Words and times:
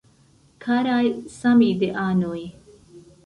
Karaj 0.65 1.11
Samideanoj! 1.35 2.39